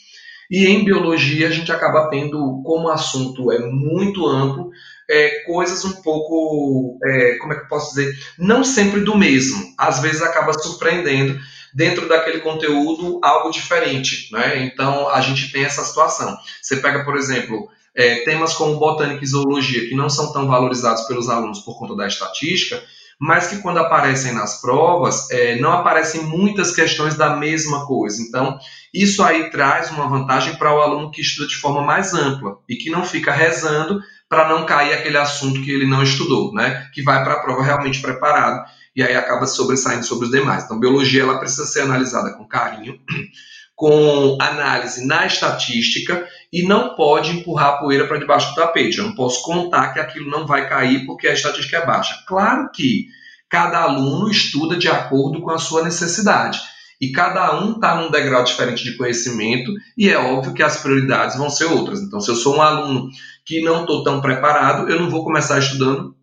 E 0.50 0.66
em 0.66 0.82
biologia 0.82 1.48
a 1.48 1.52
gente 1.52 1.70
acaba 1.70 2.08
tendo, 2.08 2.62
como 2.64 2.88
o 2.88 2.90
assunto 2.90 3.52
é 3.52 3.58
muito 3.58 4.26
amplo, 4.26 4.70
é, 5.10 5.42
coisas 5.44 5.84
um 5.84 6.00
pouco, 6.00 6.98
é, 7.04 7.34
como 7.34 7.52
é 7.52 7.56
que 7.56 7.64
eu 7.64 7.68
posso 7.68 7.94
dizer, 7.94 8.16
não 8.38 8.64
sempre 8.64 9.00
do 9.00 9.14
mesmo. 9.14 9.74
Às 9.76 10.00
vezes 10.00 10.22
acaba 10.22 10.54
surpreendendo 10.54 11.38
dentro 11.76 12.08
daquele 12.08 12.40
conteúdo 12.40 13.20
algo 13.22 13.50
diferente. 13.50 14.32
Né? 14.32 14.64
Então 14.64 15.10
a 15.10 15.20
gente 15.20 15.52
tem 15.52 15.62
essa 15.62 15.84
situação. 15.84 16.34
Você 16.62 16.78
pega, 16.78 17.04
por 17.04 17.16
exemplo, 17.16 17.68
é, 17.94 18.24
temas 18.24 18.54
como 18.54 18.78
botânica 18.78 19.22
e 19.22 19.28
zoologia, 19.28 19.86
que 19.86 19.94
não 19.94 20.08
são 20.08 20.32
tão 20.32 20.48
valorizados 20.48 21.02
pelos 21.02 21.28
alunos 21.28 21.60
por 21.60 21.78
conta 21.78 21.94
da 21.94 22.06
estatística, 22.06 22.82
mas 23.20 23.48
que 23.48 23.58
quando 23.58 23.78
aparecem 23.78 24.32
nas 24.32 24.60
provas, 24.60 25.30
é, 25.30 25.56
não 25.56 25.72
aparecem 25.72 26.22
muitas 26.22 26.74
questões 26.74 27.14
da 27.14 27.36
mesma 27.36 27.86
coisa. 27.86 28.22
Então, 28.22 28.58
isso 28.92 29.22
aí 29.22 29.50
traz 29.50 29.90
uma 29.90 30.08
vantagem 30.08 30.56
para 30.56 30.74
o 30.74 30.80
aluno 30.80 31.10
que 31.10 31.20
estuda 31.20 31.46
de 31.46 31.56
forma 31.56 31.82
mais 31.82 32.14
ampla 32.14 32.58
e 32.66 32.76
que 32.76 32.90
não 32.90 33.04
fica 33.04 33.32
rezando 33.32 34.00
para 34.28 34.48
não 34.48 34.64
cair 34.64 34.94
aquele 34.94 35.18
assunto 35.18 35.62
que 35.62 35.70
ele 35.70 35.86
não 35.86 36.02
estudou, 36.02 36.52
né? 36.52 36.88
Que 36.92 37.02
vai 37.02 37.22
para 37.22 37.34
a 37.34 37.40
prova 37.40 37.62
realmente 37.62 38.00
preparado 38.00 38.64
e 38.96 39.02
aí 39.02 39.14
acaba 39.14 39.46
sobressaindo 39.46 40.04
sobre 40.04 40.24
os 40.24 40.30
demais. 40.30 40.64
Então, 40.64 40.80
biologia 40.80 41.22
ela 41.22 41.38
precisa 41.38 41.66
ser 41.66 41.82
analisada 41.82 42.32
com 42.32 42.48
carinho, 42.48 42.98
com 43.76 44.38
análise 44.40 45.06
na 45.06 45.26
estatística 45.26 46.26
e 46.50 46.62
não 46.62 46.94
pode 46.94 47.30
empurrar 47.30 47.74
a 47.74 47.76
poeira 47.76 48.06
para 48.06 48.18
debaixo 48.18 48.48
do 48.48 48.54
tapete. 48.54 48.96
Eu 48.96 49.04
não 49.04 49.14
posso 49.14 49.42
contar 49.42 49.92
que 49.92 50.00
aquilo 50.00 50.30
não 50.30 50.46
vai 50.46 50.66
cair 50.66 51.04
porque 51.04 51.28
a 51.28 51.34
estatística 51.34 51.76
é 51.76 51.84
baixa. 51.84 52.16
Claro 52.26 52.70
que 52.74 53.06
cada 53.50 53.82
aluno 53.82 54.30
estuda 54.30 54.76
de 54.76 54.88
acordo 54.88 55.42
com 55.42 55.50
a 55.50 55.58
sua 55.58 55.84
necessidade. 55.84 56.58
E 56.98 57.12
cada 57.12 57.60
um 57.60 57.72
está 57.72 57.96
num 57.96 58.10
degrau 58.10 58.42
diferente 58.42 58.82
de 58.82 58.96
conhecimento, 58.96 59.70
e 59.98 60.08
é 60.08 60.16
óbvio 60.16 60.54
que 60.54 60.62
as 60.62 60.78
prioridades 60.78 61.36
vão 61.36 61.50
ser 61.50 61.66
outras. 61.66 62.00
Então, 62.00 62.20
se 62.20 62.30
eu 62.30 62.34
sou 62.34 62.56
um 62.56 62.62
aluno 62.62 63.10
que 63.44 63.62
não 63.62 63.82
estou 63.82 64.02
tão 64.02 64.22
preparado, 64.22 64.88
eu 64.90 64.98
não 64.98 65.10
vou 65.10 65.22
começar 65.22 65.58
estudando 65.58 66.15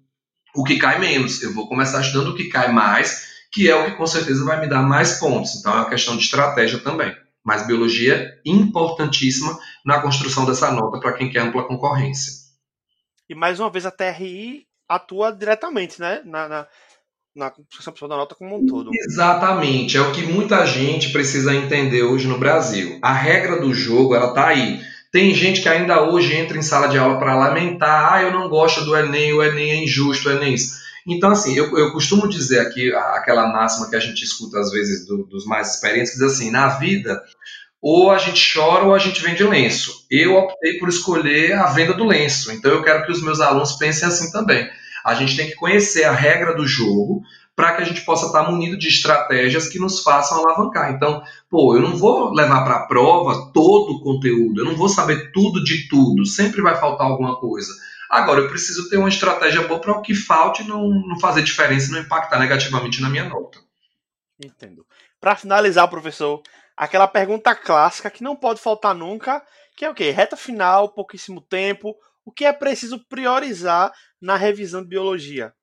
o 0.55 0.63
que 0.63 0.77
cai 0.77 0.99
menos, 0.99 1.41
eu 1.41 1.53
vou 1.53 1.67
começar 1.67 2.01
estudando 2.01 2.29
o 2.29 2.35
que 2.35 2.45
cai 2.45 2.71
mais, 2.71 3.33
que 3.51 3.69
é 3.69 3.75
o 3.75 3.85
que 3.85 3.97
com 3.97 4.05
certeza 4.05 4.43
vai 4.45 4.59
me 4.59 4.67
dar 4.67 4.81
mais 4.81 5.19
pontos. 5.19 5.55
Então, 5.55 5.73
é 5.73 5.75
uma 5.77 5.89
questão 5.89 6.15
de 6.15 6.23
estratégia 6.23 6.79
também. 6.79 7.15
Mas 7.43 7.67
biologia 7.67 8.39
importantíssima 8.45 9.57
na 9.85 10.01
construção 10.01 10.45
dessa 10.45 10.71
nota 10.71 10.99
para 10.99 11.13
quem 11.13 11.29
quer 11.29 11.41
ampla 11.41 11.67
concorrência. 11.67 12.31
E 13.29 13.35
mais 13.35 13.59
uma 13.59 13.69
vez 13.69 13.85
a 13.85 13.91
TRI 13.91 14.65
atua 14.87 15.31
diretamente, 15.31 15.99
né? 15.99 16.21
Na, 16.23 16.47
na, 16.47 16.67
na 17.35 17.51
construção 17.51 18.07
da 18.07 18.15
nota 18.15 18.35
como 18.35 18.55
um 18.57 18.65
todo. 18.65 18.91
Exatamente. 18.93 19.97
É 19.97 20.01
o 20.01 20.11
que 20.13 20.21
muita 20.23 20.65
gente 20.65 21.11
precisa 21.11 21.53
entender 21.53 22.03
hoje 22.03 22.27
no 22.27 22.39
Brasil. 22.39 22.99
A 23.01 23.11
regra 23.11 23.59
do 23.59 23.73
jogo, 23.73 24.15
ela 24.15 24.33
tá 24.33 24.47
aí. 24.47 24.81
Tem 25.13 25.31
gente 25.35 25.61
que 25.61 25.69
ainda 25.69 26.01
hoje 26.01 26.35
entra 26.35 26.57
em 26.57 26.63
sala 26.63 26.87
de 26.87 26.97
aula 26.97 27.19
para 27.19 27.35
lamentar, 27.35 28.13
ah, 28.13 28.23
eu 28.23 28.31
não 28.31 28.49
gosto 28.49 28.83
do 28.83 28.97
Enem, 28.97 29.31
o 29.31 29.43
Enem 29.43 29.69
é 29.69 29.83
injusto, 29.83 30.27
o 30.27 30.31
Enem 30.31 30.49
é 30.49 30.55
isso. 30.55 30.73
Então, 31.05 31.29
assim, 31.29 31.55
eu, 31.55 31.77
eu 31.77 31.91
costumo 31.91 32.27
dizer 32.27 32.61
aqui 32.61 32.91
aquela 32.91 33.45
máxima 33.53 33.87
que 33.87 33.95
a 33.95 33.99
gente 33.99 34.23
escuta 34.23 34.59
às 34.59 34.71
vezes 34.71 35.05
do, 35.05 35.23
dos 35.25 35.45
mais 35.45 35.75
experientes, 35.75 36.13
que 36.13 36.17
diz 36.17 36.33
assim, 36.33 36.49
na 36.49 36.67
vida, 36.79 37.21
ou 37.79 38.09
a 38.09 38.17
gente 38.17 38.53
chora 38.53 38.85
ou 38.85 38.95
a 38.95 38.97
gente 38.97 39.21
vende 39.21 39.43
lenço. 39.43 40.07
Eu 40.09 40.33
optei 40.35 40.79
por 40.79 40.89
escolher 40.89 41.53
a 41.53 41.67
venda 41.67 41.93
do 41.93 42.05
lenço, 42.05 42.51
então 42.51 42.71
eu 42.71 42.81
quero 42.81 43.05
que 43.05 43.11
os 43.11 43.21
meus 43.21 43.39
alunos 43.39 43.73
pensem 43.73 44.07
assim 44.07 44.31
também. 44.31 44.67
A 45.05 45.13
gente 45.13 45.37
tem 45.37 45.47
que 45.47 45.55
conhecer 45.55 46.05
a 46.05 46.11
regra 46.11 46.55
do 46.55 46.65
jogo 46.65 47.21
para 47.55 47.75
que 47.75 47.81
a 47.83 47.85
gente 47.85 48.01
possa 48.01 48.27
estar 48.27 48.49
munido 48.49 48.77
de 48.77 48.87
estratégias 48.87 49.69
que 49.69 49.79
nos 49.79 50.01
façam 50.01 50.39
alavancar. 50.39 50.91
Então, 50.91 51.23
pô, 51.49 51.75
eu 51.75 51.81
não 51.81 51.95
vou 51.95 52.33
levar 52.33 52.63
para 52.63 52.75
a 52.77 52.87
prova 52.87 53.51
todo 53.53 53.93
o 53.93 54.01
conteúdo, 54.01 54.61
eu 54.61 54.65
não 54.65 54.75
vou 54.75 54.89
saber 54.89 55.31
tudo 55.31 55.63
de 55.63 55.87
tudo, 55.87 56.25
sempre 56.25 56.61
vai 56.61 56.75
faltar 56.79 57.05
alguma 57.05 57.39
coisa. 57.39 57.71
Agora, 58.09 58.41
eu 58.41 58.47
preciso 58.47 58.89
ter 58.89 58.97
uma 58.97 59.09
estratégia 59.09 59.67
boa 59.67 59.79
para 59.79 59.91
o 59.91 60.01
que 60.01 60.13
falte 60.13 60.63
não, 60.63 60.87
não 60.87 61.19
fazer 61.19 61.43
diferença 61.43 61.89
e 61.89 61.91
não 61.91 62.01
impactar 62.01 62.39
negativamente 62.39 63.01
na 63.01 63.09
minha 63.09 63.27
nota. 63.27 63.59
Entendo. 64.43 64.85
Para 65.19 65.35
finalizar, 65.35 65.87
professor, 65.87 66.41
aquela 66.75 67.07
pergunta 67.07 67.55
clássica 67.55 68.11
que 68.11 68.23
não 68.23 68.35
pode 68.35 68.59
faltar 68.59 68.93
nunca, 68.93 69.41
que 69.75 69.85
é 69.85 69.89
o 69.89 69.93
quê? 69.95 70.11
Reta 70.11 70.37
final, 70.37 70.89
pouquíssimo 70.89 71.41
tempo. 71.41 71.95
O 72.25 72.31
que 72.31 72.45
é 72.45 72.53
preciso 72.53 72.99
priorizar 73.07 73.91
na 74.21 74.35
revisão 74.35 74.81
de 74.81 74.89
biologia? 74.89 75.53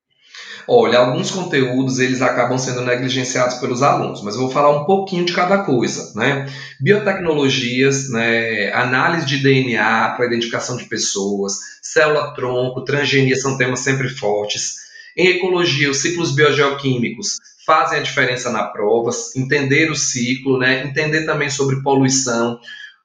Olha, 0.68 0.99
alguns 0.99 1.30
conteúdos 1.30 1.99
eles 1.99 2.23
acabam 2.23 2.56
sendo 2.59 2.82
negligenciados 2.82 3.56
pelos 3.56 3.82
alunos, 3.82 4.23
mas 4.23 4.35
eu 4.35 4.42
vou 4.42 4.50
falar 4.50 4.70
um 4.70 4.85
pouquinho 4.85 5.25
de 5.25 5.32
cada 5.32 5.59
coisa, 5.59 6.12
né? 6.14 6.47
Biotecnologias, 6.78 8.09
né, 8.11 8.73
análise 8.73 9.26
de 9.26 9.38
DNA 9.38 10.14
para 10.16 10.26
identificação 10.26 10.76
de 10.76 10.85
pessoas, 10.85 11.54
célula-tronco, 11.82 12.85
transgenia 12.85 13.37
são 13.37 13.59
temas 13.59 13.80
sempre 13.80 14.09
fortes. 14.09 14.76
Em 15.16 15.28
ecologia, 15.28 15.90
os 15.90 16.00
ciclos 16.00 16.35
biogeoquímicos 16.35 17.38
fazem 17.66 17.99
a 17.99 18.02
diferença 18.02 18.50
na 18.50 18.64
prova, 18.64 19.11
entender 19.37 19.90
o 19.90 19.97
ciclo, 19.97 20.59
né, 20.59 20.85
entender 20.85 21.25
também 21.25 21.50
sobre 21.50 21.82
poluição, 21.82 22.59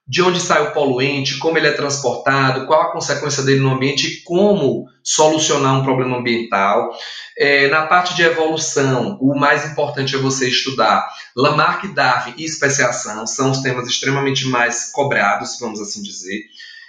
de 0.08 0.22
onde 0.22 0.40
sai 0.40 0.62
o 0.62 0.72
poluente, 0.72 1.38
como 1.38 1.58
ele 1.58 1.66
é 1.66 1.72
transportado, 1.72 2.66
qual 2.66 2.82
a 2.82 2.92
consequência 2.92 3.42
dele 3.42 3.60
no 3.60 3.74
ambiente 3.74 4.06
e 4.06 4.22
como 4.22 4.86
solucionar 5.02 5.80
um 5.80 5.82
problema 5.82 6.18
ambiental. 6.18 6.92
É, 7.36 7.68
na 7.68 7.86
parte 7.86 8.14
de 8.14 8.22
evolução, 8.22 9.18
o 9.20 9.36
mais 9.36 9.64
importante 9.70 10.14
é 10.14 10.18
você 10.18 10.48
estudar 10.48 11.08
Lamarck, 11.36 11.88
Darwin 11.88 12.34
e 12.38 12.44
especiação, 12.44 13.26
são 13.26 13.50
os 13.50 13.58
temas 13.58 13.88
extremamente 13.88 14.46
mais 14.46 14.92
cobrados, 14.92 15.58
vamos 15.60 15.80
assim 15.80 16.02
dizer. 16.02 16.40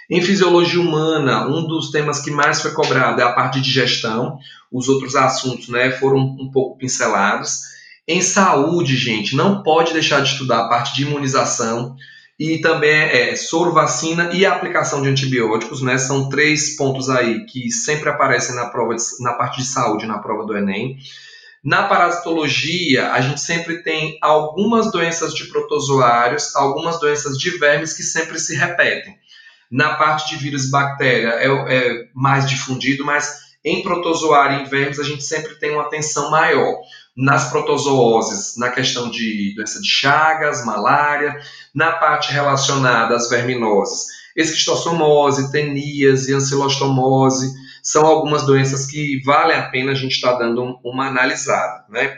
Em 0.08 0.22
fisiologia 0.22 0.80
humana, 0.80 1.46
um 1.46 1.66
dos 1.66 1.90
temas 1.90 2.20
que 2.20 2.30
mais 2.30 2.62
foi 2.62 2.70
cobrado 2.70 3.20
é 3.20 3.24
a 3.24 3.32
parte 3.32 3.60
de 3.60 3.70
gestão, 3.70 4.38
os 4.72 4.88
outros 4.88 5.16
assuntos 5.16 5.68
né, 5.68 5.90
foram 5.90 6.18
um 6.18 6.50
pouco 6.50 6.78
pincelados. 6.78 7.60
Em 8.06 8.22
saúde, 8.22 8.96
gente, 8.96 9.36
não 9.36 9.62
pode 9.62 9.92
deixar 9.92 10.22
de 10.22 10.30
estudar 10.30 10.60
a 10.60 10.68
parte 10.68 10.94
de 10.94 11.02
imunização, 11.02 11.94
e 12.38 12.58
também 12.58 12.90
é, 12.90 13.34
soro, 13.34 13.72
vacina 13.72 14.30
e 14.32 14.46
aplicação 14.46 15.02
de 15.02 15.08
antibióticos, 15.08 15.82
né? 15.82 15.98
São 15.98 16.28
três 16.28 16.76
pontos 16.76 17.10
aí 17.10 17.44
que 17.46 17.70
sempre 17.70 18.08
aparecem 18.08 18.54
na 18.54 18.66
prova 18.66 18.94
de, 18.94 19.02
na 19.20 19.34
parte 19.34 19.58
de 19.58 19.66
saúde 19.66 20.06
na 20.06 20.18
prova 20.18 20.46
do 20.46 20.56
Enem. 20.56 20.96
Na 21.64 21.82
parasitologia, 21.82 23.12
a 23.12 23.20
gente 23.20 23.40
sempre 23.40 23.82
tem 23.82 24.16
algumas 24.22 24.92
doenças 24.92 25.34
de 25.34 25.46
protozoários, 25.46 26.54
algumas 26.54 27.00
doenças 27.00 27.36
de 27.36 27.50
vermes 27.58 27.92
que 27.92 28.04
sempre 28.04 28.38
se 28.38 28.54
repetem. 28.54 29.16
Na 29.68 29.96
parte 29.96 30.30
de 30.30 30.36
vírus 30.36 30.66
e 30.66 30.70
bactéria 30.70 31.30
é, 31.30 31.48
é 31.48 32.04
mais 32.14 32.48
difundido, 32.48 33.04
mas 33.04 33.48
em 33.64 33.82
protozoário 33.82 34.60
e 34.60 34.62
em 34.62 34.64
vermes 34.64 35.00
a 35.00 35.02
gente 35.04 35.24
sempre 35.24 35.56
tem 35.56 35.72
uma 35.72 35.82
atenção 35.82 36.30
maior 36.30 36.76
nas 37.18 37.50
protozooses, 37.50 38.56
na 38.56 38.70
questão 38.70 39.10
de 39.10 39.52
doença 39.56 39.80
de 39.80 39.88
Chagas, 39.88 40.64
malária, 40.64 41.36
na 41.74 41.90
parte 41.90 42.32
relacionada 42.32 43.16
às 43.16 43.28
verminoses, 43.28 44.06
esquistossomose, 44.36 45.50
tenias 45.50 46.28
e 46.28 46.32
ancilostomose, 46.32 47.52
são 47.82 48.06
algumas 48.06 48.46
doenças 48.46 48.86
que 48.86 49.20
vale 49.24 49.52
a 49.52 49.68
pena 49.68 49.90
a 49.90 49.94
gente 49.96 50.12
estar 50.12 50.34
tá 50.34 50.38
dando 50.38 50.78
uma 50.84 51.08
analisada, 51.08 51.84
né? 51.90 52.16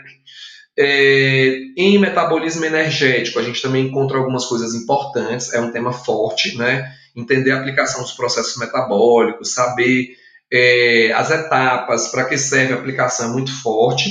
É, 0.78 1.57
em 1.76 1.99
metabolismo 1.99 2.64
energético, 2.64 3.38
a 3.38 3.42
gente 3.42 3.62
também 3.62 3.87
encontra 3.87 4.19
algumas 4.19 4.45
coisas 4.45 4.75
importantes, 4.75 5.52
é 5.54 5.61
um 5.61 5.73
tema 5.73 5.92
forte, 5.92 6.59
né? 6.59 6.92
Entender 7.16 7.52
a 7.52 7.59
aplicação 7.59 8.02
dos 8.02 8.12
processos 8.12 8.57
metabólicos, 8.59 9.54
saber 9.54 10.11
é, 10.52 11.12
as 11.14 11.30
etapas, 11.30 12.09
para 12.09 12.26
que 12.26 12.37
serve 12.37 12.75
a 12.75 12.76
aplicação 12.76 13.30
é 13.30 13.33
muito 13.33 13.62
forte. 13.62 14.11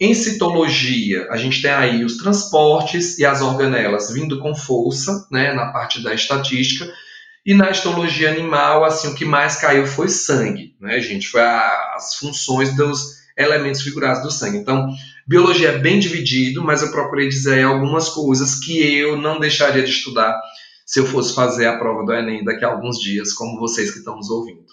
Em 0.00 0.12
citologia, 0.12 1.28
a 1.30 1.36
gente 1.36 1.62
tem 1.62 1.70
aí 1.70 2.04
os 2.04 2.16
transportes 2.16 3.16
e 3.18 3.24
as 3.24 3.40
organelas 3.40 4.12
vindo 4.12 4.40
com 4.40 4.54
força, 4.54 5.26
né, 5.30 5.52
na 5.52 5.70
parte 5.72 6.02
da 6.02 6.12
estatística. 6.12 6.92
E 7.46 7.54
na 7.54 7.70
histologia 7.70 8.30
animal, 8.30 8.84
assim, 8.84 9.08
o 9.08 9.14
que 9.14 9.24
mais 9.24 9.56
caiu 9.56 9.86
foi 9.86 10.08
sangue, 10.08 10.74
né, 10.80 10.98
gente? 11.00 11.28
Foi 11.28 11.42
a, 11.42 11.94
as 11.94 12.14
funções 12.16 12.74
dos 12.74 13.22
elementos 13.36 13.82
figurados 13.82 14.22
do 14.22 14.32
sangue. 14.32 14.58
Então, 14.58 14.88
biologia 15.26 15.68
é 15.68 15.78
bem 15.78 16.00
dividido, 16.00 16.62
mas 16.64 16.82
eu 16.82 16.90
procurei 16.90 17.28
dizer 17.28 17.62
algumas 17.62 18.08
coisas 18.08 18.56
que 18.56 18.82
eu 18.96 19.16
não 19.16 19.38
deixaria 19.38 19.82
de 19.82 19.90
estudar 19.90 20.40
se 20.84 21.00
eu 21.00 21.06
fosse 21.06 21.34
fazer 21.34 21.66
a 21.66 21.78
prova 21.78 22.04
do 22.04 22.12
Enem 22.12 22.44
daqui 22.44 22.64
a 22.64 22.68
alguns 22.68 22.98
dias, 22.98 23.32
como 23.32 23.58
vocês 23.58 23.90
que 23.90 23.98
estão 23.98 24.16
nos 24.16 24.30
ouvindo. 24.30 24.64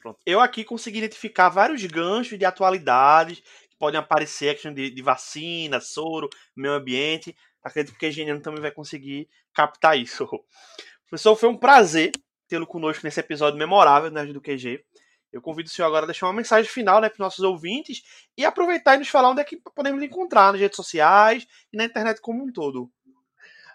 Pronto. 0.00 0.18
Eu 0.24 0.40
aqui 0.40 0.64
consegui 0.64 0.98
identificar 0.98 1.48
vários 1.48 1.84
ganchos 1.84 2.38
de 2.38 2.44
atualidades 2.44 3.42
podem 3.80 3.98
aparecer, 3.98 4.60
a 4.64 4.70
de, 4.70 4.90
de 4.90 5.02
vacina, 5.02 5.80
soro, 5.80 6.28
meio 6.54 6.74
ambiente. 6.74 7.34
Acredito 7.64 7.98
que 7.98 8.06
o 8.06 8.12
Geniano 8.12 8.42
também 8.42 8.60
vai 8.60 8.70
conseguir 8.70 9.26
captar 9.54 9.98
isso. 9.98 10.28
Professor, 11.08 11.34
foi 11.34 11.48
um 11.48 11.56
prazer 11.56 12.12
tê-lo 12.46 12.66
conosco 12.66 13.04
nesse 13.04 13.18
episódio 13.18 13.58
memorável 13.58 14.10
né, 14.10 14.26
do 14.26 14.40
QG. 14.40 14.84
Eu 15.32 15.40
convido 15.40 15.68
o 15.68 15.72
senhor 15.72 15.86
agora 15.86 16.04
a 16.04 16.06
deixar 16.06 16.26
uma 16.26 16.32
mensagem 16.34 16.70
final 16.70 17.00
né, 17.00 17.08
para 17.08 17.14
os 17.14 17.20
nossos 17.20 17.44
ouvintes 17.44 18.02
e 18.36 18.44
aproveitar 18.44 18.96
e 18.96 18.98
nos 18.98 19.08
falar 19.08 19.30
onde 19.30 19.40
é 19.40 19.44
que 19.44 19.56
podemos 19.74 20.02
encontrar 20.02 20.52
nas 20.52 20.60
redes 20.60 20.76
sociais 20.76 21.46
e 21.72 21.76
na 21.76 21.84
internet 21.84 22.20
como 22.20 22.44
um 22.44 22.52
todo. 22.52 22.90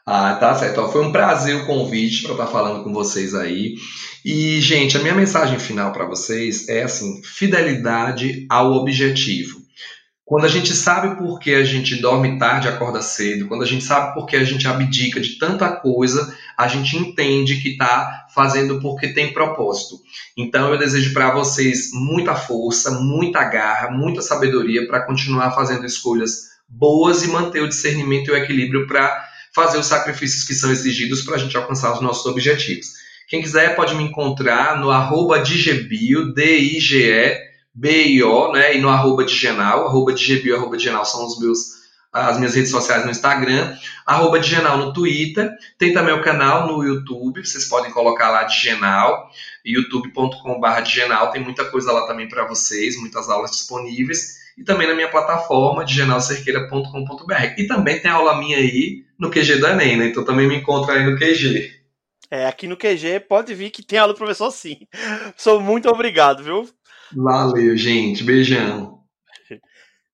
Ah, 0.06 0.36
tá 0.36 0.54
certo. 0.54 0.88
Foi 0.90 1.04
um 1.04 1.12
prazer 1.12 1.56
o 1.56 1.66
convite 1.66 2.24
para 2.24 2.34
estar 2.34 2.48
falando 2.48 2.84
com 2.84 2.94
vocês 2.94 3.34
aí. 3.34 3.76
E, 4.24 4.62
gente, 4.62 4.98
a 4.98 5.00
minha 5.00 5.16
mensagem 5.16 5.58
final 5.58 5.92
para 5.92 6.06
vocês 6.06 6.70
é 6.70 6.84
assim: 6.84 7.24
fidelidade 7.24 8.46
ao 8.48 8.74
objetivo. 8.74 9.65
Quando 10.26 10.46
a 10.46 10.50
gente 10.50 10.74
sabe 10.74 11.18
por 11.18 11.40
que 11.40 11.54
a 11.54 11.64
gente 11.64 11.96
dorme 11.98 12.40
tarde 12.40 12.66
e 12.66 12.70
acorda 12.72 13.00
cedo, 13.00 13.48
quando 13.48 13.62
a 13.62 13.68
gente 13.68 13.84
sabe 13.84 14.16
por 14.16 14.26
que 14.26 14.36
a 14.36 14.44
gente 14.44 14.68
abdica 14.68 15.22
de 15.22 15.38
tanta 15.38 15.70
coisa, 15.70 16.36
a 16.58 16.68
gente 16.68 16.98
entende 16.98 17.62
que 17.62 17.70
está 17.70 18.26
fazendo 18.34 18.82
porque 18.82 19.10
tem 19.10 19.32
propósito. 19.32 19.98
Então 20.36 20.72
eu 20.72 20.80
desejo 20.80 21.14
para 21.14 21.32
vocês 21.32 21.92
muita 21.94 22.34
força, 22.34 23.00
muita 23.00 23.44
garra, 23.44 23.92
muita 23.92 24.24
sabedoria 24.24 24.88
para 24.88 25.06
continuar 25.06 25.52
fazendo 25.52 25.86
escolhas 25.86 26.56
boas 26.68 27.22
e 27.22 27.28
manter 27.28 27.62
o 27.62 27.70
discernimento 27.70 28.30
e 28.30 28.32
o 28.32 28.38
equilíbrio 28.38 28.88
para 28.88 29.24
fazer 29.54 29.78
os 29.78 29.86
sacrifícios 29.86 30.44
que 30.44 30.56
são 30.56 30.72
exigidos 30.72 31.22
para 31.22 31.36
a 31.36 31.38
gente 31.38 31.56
alcançar 31.56 31.94
os 31.94 32.02
nossos 32.02 32.26
objetivos. 32.26 32.88
Quem 33.28 33.44
quiser 33.44 33.76
pode 33.76 33.94
me 33.94 34.04
encontrar 34.04 34.80
no 34.80 34.90
arroba 34.90 35.40
digebio, 35.40 36.34
D-I-G-E, 36.34 37.55
B-I-O, 37.76 38.54
né? 38.54 38.76
E 38.76 38.80
no 38.80 38.90
arroba 38.90 39.26
Digenal, 39.26 39.86
arroba 39.86 40.14
Digebio, 40.14 40.56
arroba 40.56 40.78
Digenal 40.78 41.06
são 41.06 41.26
os 41.26 41.38
meus, 41.38 41.58
as 42.12 42.38
minhas 42.38 42.56
redes 42.56 42.72
sociais 42.72 43.04
no 43.04 43.12
Instagram, 43.12 43.76
arroba 44.06 44.40
Digenal 44.40 44.78
no 44.78 44.94
Twitter, 44.94 45.52
tem 45.78 45.94
também 45.94 46.14
o 46.14 46.24
canal 46.24 46.66
no 46.66 46.82
YouTube, 46.84 47.46
vocês 47.46 47.66
podem 47.66 47.92
colocar 47.92 48.30
lá 48.30 48.44
Digenal, 48.44 49.30
youtube.com.br 49.66 50.82
Digenal, 50.82 51.32
tem 51.32 51.44
muita 51.44 51.66
coisa 51.66 51.92
lá 51.92 52.08
também 52.08 52.30
para 52.30 52.48
vocês, 52.48 52.98
muitas 52.98 53.30
aulas 53.30 53.52
disponíveis, 53.52 54.46
e 54.58 54.64
também 54.64 54.88
na 54.88 54.96
minha 54.96 55.10
plataforma, 55.10 55.84
digenalcerqueira.com.br. 55.84 57.34
E 57.58 57.68
também 57.68 58.00
tem 58.00 58.10
aula 58.10 58.38
minha 58.38 58.58
aí 58.58 59.04
no 59.20 59.30
QG 59.30 59.58
do 59.58 59.68
Enem, 59.68 59.98
né? 59.98 60.08
Então 60.08 60.24
também 60.24 60.48
me 60.48 60.56
encontra 60.56 60.94
aí 60.94 61.06
no 61.06 61.18
QG. 61.18 61.76
É, 62.32 62.48
aqui 62.48 62.68
no 62.68 62.78
QG 62.78 63.20
pode 63.28 63.54
vir 63.54 63.70
que 63.70 63.84
tem 63.84 64.00
aula 64.00 64.14
do 64.14 64.18
professor 64.18 64.50
sim. 64.52 64.88
Sou 65.36 65.60
muito 65.60 65.90
obrigado, 65.90 66.42
viu? 66.42 66.68
Valeu, 67.14 67.76
gente. 67.78 68.24
Beijão. 68.24 69.00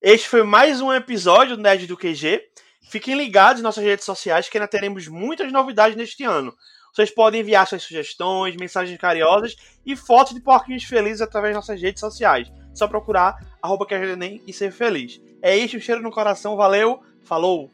Este 0.01 0.27
foi 0.27 0.43
mais 0.43 0.81
um 0.81 0.91
episódio 0.91 1.55
do 1.55 1.61
Nerd 1.61 1.87
do 1.87 1.95
QG. 1.95 2.41
Fiquem 2.89 3.15
ligados 3.15 3.59
em 3.59 3.63
nossas 3.63 3.83
redes 3.83 4.03
sociais 4.03 4.49
que 4.49 4.57
ainda 4.57 4.67
teremos 4.67 5.07
muitas 5.07 5.51
novidades 5.51 5.95
neste 5.95 6.23
ano. 6.23 6.53
Vocês 6.93 7.09
podem 7.09 7.39
enviar 7.39 7.65
suas 7.65 7.83
sugestões, 7.83 8.55
mensagens 8.57 8.99
carinhosas 8.99 9.55
e 9.85 9.95
fotos 9.95 10.33
de 10.33 10.41
porquinhos 10.41 10.83
felizes 10.83 11.21
através 11.21 11.53
de 11.53 11.55
nossas 11.55 11.81
redes 11.81 12.01
sociais. 12.01 12.51
Só 12.73 12.87
procurar 12.87 13.37
arroba 13.61 13.85
e 14.45 14.51
ser 14.51 14.71
feliz. 14.71 15.21
É 15.41 15.55
isso, 15.55 15.77
um 15.77 15.79
cheiro 15.79 16.01
no 16.01 16.11
coração, 16.11 16.57
valeu, 16.57 17.01
falou! 17.23 17.71